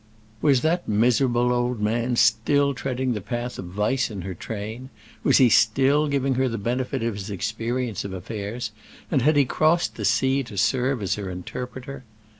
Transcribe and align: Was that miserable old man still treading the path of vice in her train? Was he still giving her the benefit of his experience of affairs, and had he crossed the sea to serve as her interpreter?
Was 0.41 0.61
that 0.61 0.89
miserable 0.89 1.53
old 1.53 1.79
man 1.79 2.15
still 2.15 2.73
treading 2.73 3.13
the 3.13 3.21
path 3.21 3.59
of 3.59 3.65
vice 3.65 4.09
in 4.09 4.21
her 4.23 4.33
train? 4.33 4.89
Was 5.23 5.37
he 5.37 5.47
still 5.47 6.07
giving 6.07 6.33
her 6.33 6.49
the 6.49 6.57
benefit 6.57 7.03
of 7.03 7.13
his 7.13 7.29
experience 7.29 8.03
of 8.03 8.11
affairs, 8.11 8.71
and 9.11 9.21
had 9.21 9.35
he 9.35 9.45
crossed 9.45 9.97
the 9.97 10.05
sea 10.05 10.41
to 10.45 10.57
serve 10.57 11.03
as 11.03 11.13
her 11.21 11.29
interpreter? 11.29 12.03